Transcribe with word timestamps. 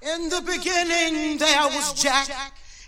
In 0.00 0.28
the 0.28 0.40
beginning 0.42 1.38
there 1.38 1.66
was 1.66 1.92
Jack, 1.92 2.28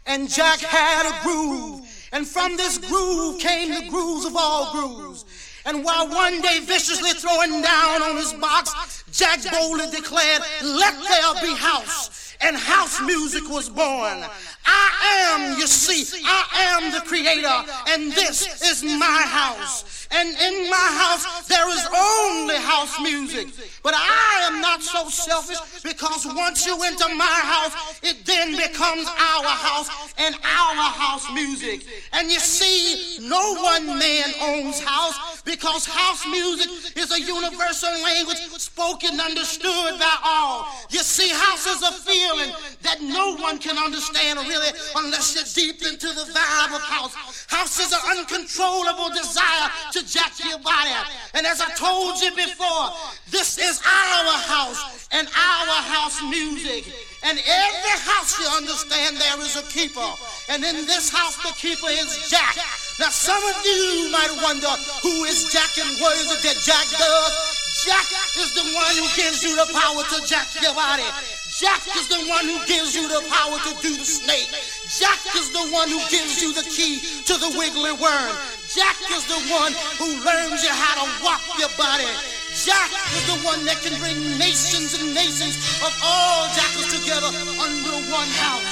and 0.06 0.28
Jack 0.28 0.60
had 0.60 1.10
a 1.10 1.22
groove. 1.24 1.80
And 2.12 2.26
from 2.26 2.56
this 2.56 2.78
groove 2.78 3.40
came 3.40 3.74
the 3.74 3.88
grooves 3.88 4.24
of 4.24 4.36
all 4.36 4.72
grooves. 4.72 5.24
And 5.66 5.84
while 5.84 6.08
one 6.08 6.40
day 6.40 6.60
viciously 6.60 7.10
throwing 7.10 7.62
down 7.62 8.02
on 8.02 8.16
his 8.16 8.32
box, 8.34 9.04
Jack 9.12 9.40
boldly 9.50 9.90
declared, 9.90 10.42
Let 10.62 10.94
there 10.94 11.42
be 11.42 11.54
house. 11.54 12.19
And 12.42 12.56
house 12.56 13.00
music 13.02 13.48
was 13.48 13.68
born. 13.68 14.24
I 14.66 14.90
am, 15.32 15.58
you 15.58 15.66
see, 15.66 16.06
I 16.24 16.78
am 16.78 16.92
the 16.92 17.00
creator, 17.00 17.58
and 17.88 18.12
this 18.12 18.62
is 18.62 18.82
my 18.82 19.22
house. 19.26 20.08
And 20.12 20.28
in 20.28 20.68
my 20.68 20.88
house, 20.98 21.46
there 21.46 21.68
is 21.70 21.86
only 21.96 22.56
house 22.56 22.98
music. 23.00 23.48
But 23.82 23.94
I 23.94 24.48
am 24.50 24.60
not 24.60 24.82
so 24.82 25.08
selfish 25.08 25.82
because 25.82 26.26
once 26.26 26.66
you 26.66 26.76
enter 26.82 27.08
my 27.14 27.24
house, 27.24 28.00
it 28.02 28.26
then 28.26 28.56
becomes 28.56 29.06
our 29.06 29.46
house 29.46 30.14
and 30.18 30.34
our 30.34 30.90
house 30.90 31.32
music. 31.32 31.86
And 32.12 32.30
you 32.30 32.40
see, 32.40 33.28
no 33.28 33.54
one 33.62 33.86
man 33.86 34.34
owns 34.42 34.80
house 34.80 35.42
because 35.42 35.86
house 35.86 36.26
music 36.26 36.68
is 36.96 37.12
a 37.12 37.20
universal 37.20 37.92
language 38.02 38.38
spoken, 38.58 39.20
understood 39.20 39.98
by 40.00 40.16
all. 40.24 40.66
You 40.90 41.00
see, 41.00 41.28
house 41.28 41.66
is 41.66 41.82
a 41.82 41.92
feeling 42.30 42.52
that 42.82 43.00
no 43.00 43.36
one 43.36 43.58
can 43.58 43.76
understand 43.78 44.38
really 44.40 44.70
unless 44.96 45.34
you're 45.34 45.50
deep 45.54 45.82
into 45.82 46.06
the 46.08 46.26
vibe 46.32 46.74
of 46.74 46.82
house. 46.82 47.14
House 47.48 47.78
is 47.80 47.92
an 47.92 48.18
uncontrollable 48.18 49.10
desire 49.10 49.68
to 49.92 50.06
jack 50.06 50.32
your 50.44 50.58
body. 50.58 50.90
And 51.34 51.46
as 51.46 51.60
I 51.60 51.70
told 51.74 52.20
you 52.22 52.30
before, 52.34 52.94
this 53.30 53.58
is 53.58 53.80
our 53.84 54.38
house 54.38 55.08
and 55.12 55.26
our 55.28 55.76
house 55.82 56.22
music. 56.22 56.86
And 57.22 57.38
every 57.38 57.96
house, 58.00 58.38
you 58.38 58.46
understand, 58.56 59.16
there 59.16 59.40
is 59.40 59.56
a 59.56 59.62
keeper. 59.68 60.10
And 60.48 60.64
in 60.64 60.86
this 60.86 61.10
house, 61.10 61.36
the 61.42 61.52
keeper 61.52 61.90
is 61.90 62.30
Jack. 62.30 62.56
Now, 62.98 63.10
some 63.10 63.42
of 63.44 63.56
you 63.64 64.08
might 64.10 64.32
wonder 64.42 64.72
who 65.02 65.24
is 65.24 65.52
Jack 65.52 65.76
and 65.78 66.00
what 66.00 66.16
is 66.16 66.30
it 66.32 66.42
that 66.48 66.56
Jack 66.64 66.86
does? 66.98 67.69
Jack 67.80 68.04
is 68.36 68.52
the 68.52 68.66
one 68.76 68.92
who 68.92 69.08
gives 69.16 69.40
you 69.40 69.56
the 69.56 69.64
power 69.72 70.04
to 70.04 70.20
jack 70.28 70.52
your 70.60 70.74
body. 70.74 71.06
Jack 71.48 71.80
is 71.96 72.12
the 72.12 72.20
one 72.28 72.44
who 72.44 72.60
gives 72.68 72.92
you 72.94 73.08
the 73.08 73.24
power 73.32 73.56
to 73.56 73.72
do 73.80 73.96
the 73.96 74.04
snake. 74.04 74.52
Jack 75.00 75.16
is 75.32 75.48
the 75.48 75.64
one 75.72 75.88
who 75.88 75.96
gives 76.12 76.42
you 76.44 76.52
the 76.52 76.66
key 76.68 77.00
to 77.24 77.40
the 77.40 77.48
wiggly 77.56 77.96
worm. 77.96 78.34
Jack 78.68 79.00
is 79.16 79.24
the 79.32 79.40
one 79.48 79.72
who 79.96 80.12
learns 80.20 80.60
you 80.60 80.68
how 80.68 81.00
to 81.00 81.24
walk 81.24 81.40
your 81.56 81.72
body. 81.80 82.04
Jack 82.52 82.92
is 83.16 83.24
the 83.32 83.40
one 83.48 83.64
that 83.64 83.80
can 83.80 83.96
bring 83.96 84.20
nations 84.36 85.00
and 85.00 85.16
nations 85.16 85.56
of 85.80 85.92
all 86.04 86.52
jackals 86.52 86.92
together 86.92 87.32
under 87.32 87.96
one 88.12 88.28
house. 88.44 88.68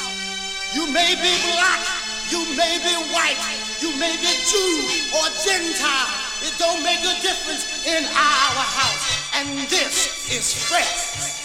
You 0.77 0.85
may 0.93 1.17
be 1.17 1.33
black, 1.57 1.81
you 2.29 2.45
may 2.61 2.77
be 2.77 2.93
white, 3.09 3.41
you 3.81 3.89
may 3.97 4.13
be 4.21 4.33
Jew 4.45 5.17
or 5.17 5.33
Gentile. 5.41 6.28
It 6.41 6.55
don't 6.59 6.83
make 6.83 7.01
a 7.01 7.21
difference 7.21 7.87
in 7.87 8.05
our 8.05 8.63
house. 8.63 9.31
And 9.35 9.69
this 9.69 10.31
is 10.31 10.69
fresh. 10.69 11.38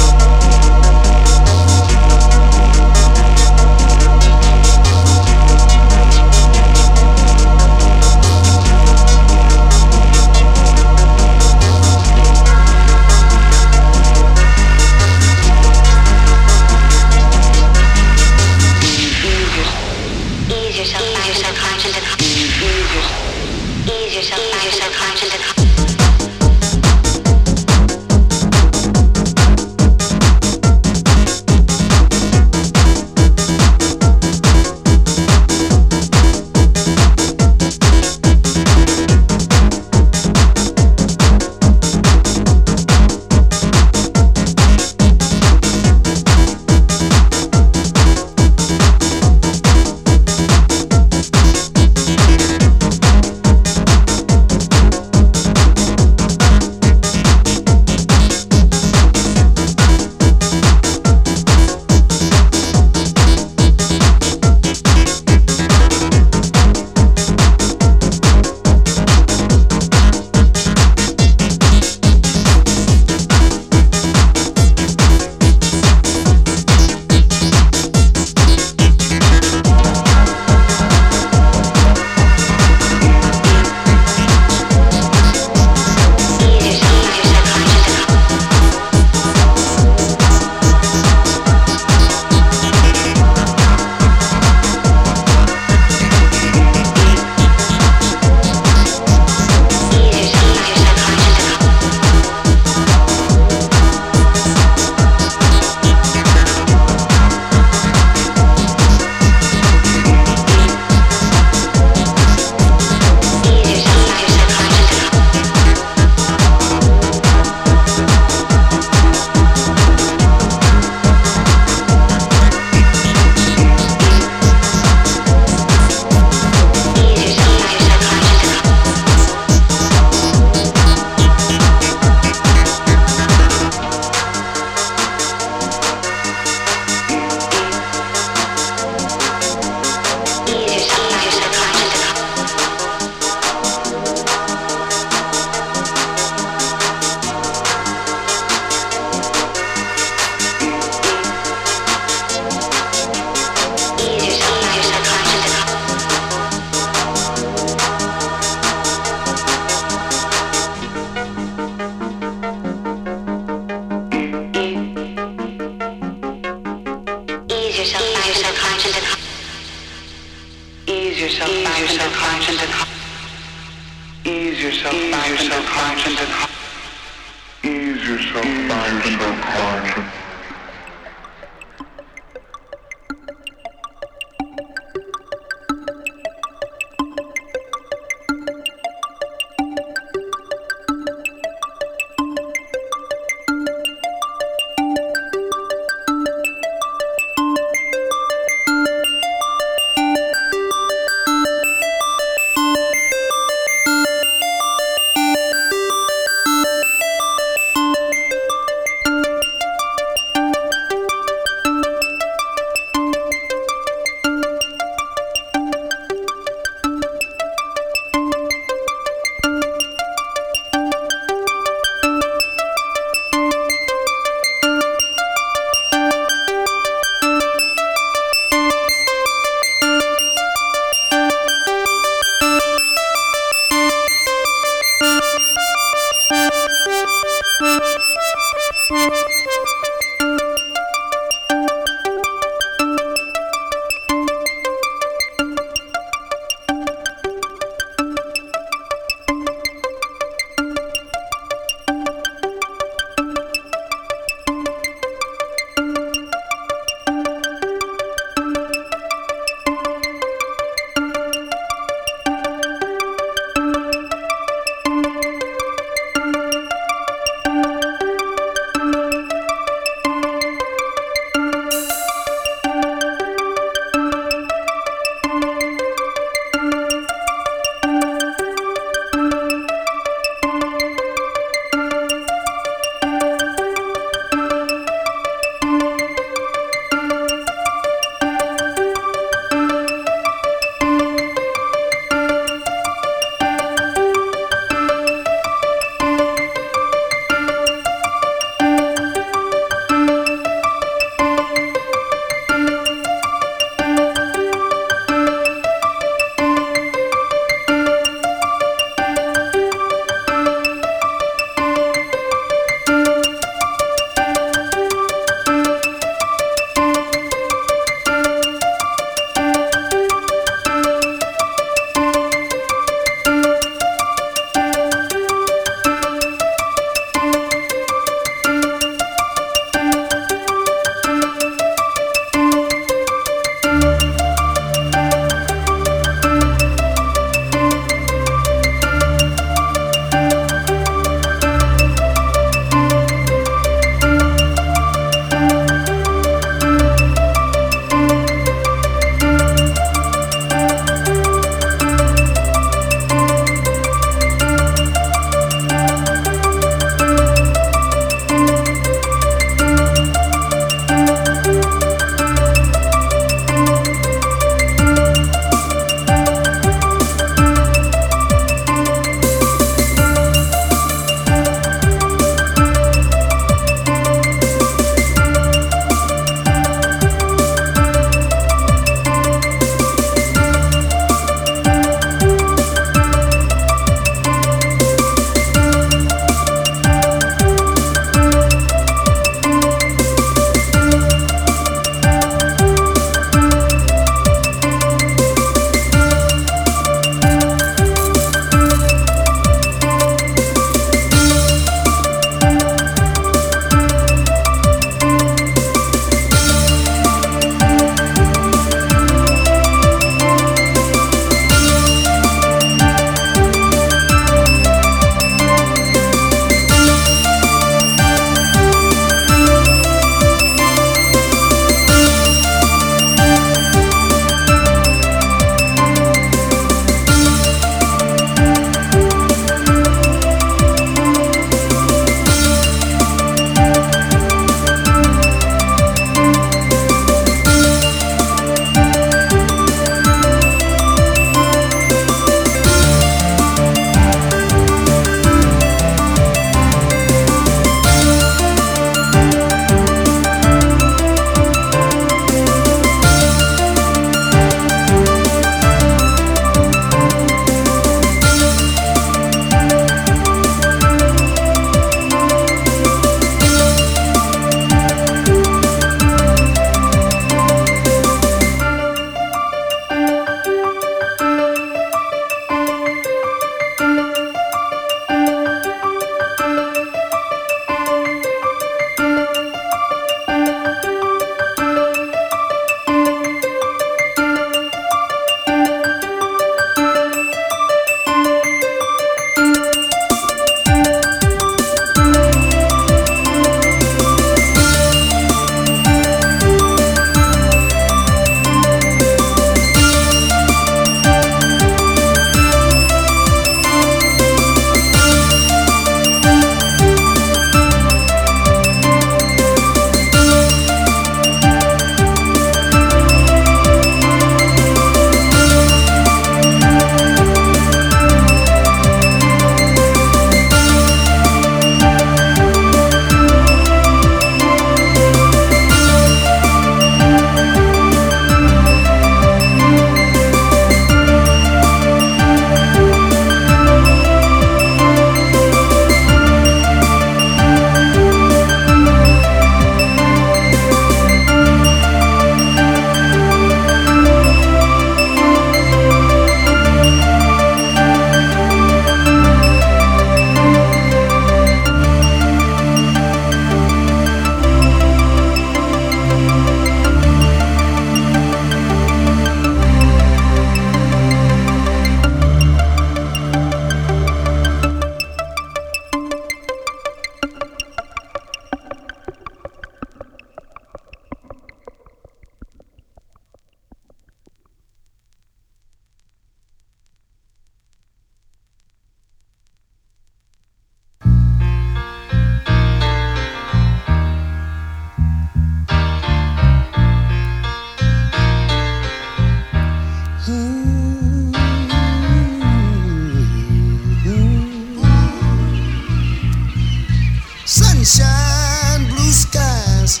sunshine, 597.84 598.88
blue 598.88 599.12
skies. 599.12 600.00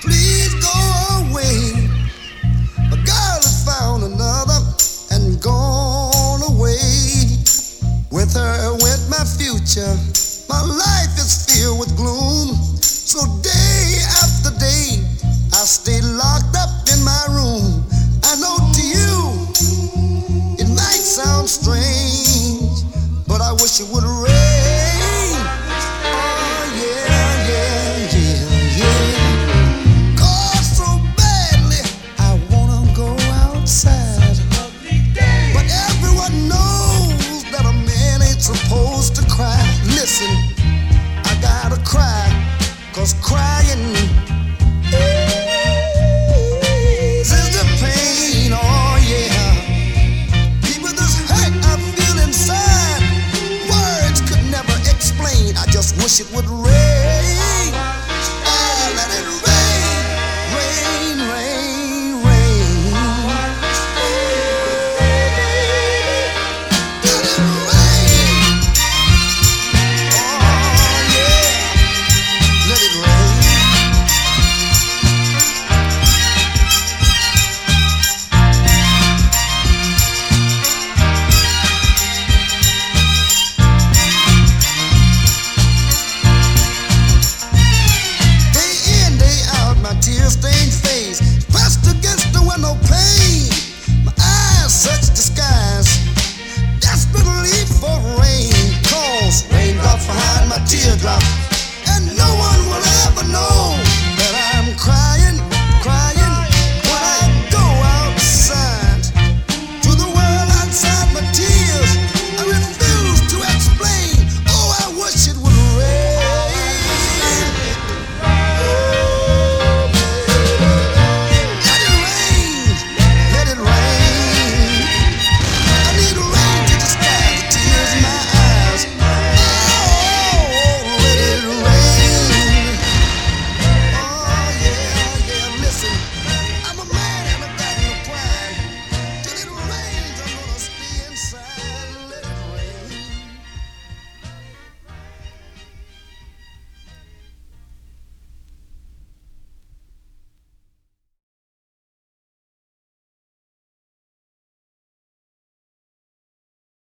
Please 0.00 0.54
go 0.60 1.30
away. 1.30 1.88
A 2.90 2.96
girl 2.96 3.38
has 3.38 3.64
found 3.64 4.02
another 4.02 4.58
and 5.12 5.40
gone 5.40 6.42
away. 6.42 6.78
With 8.10 8.34
her 8.34 8.72
went 8.72 9.08
my 9.08 9.24
future. 9.38 10.01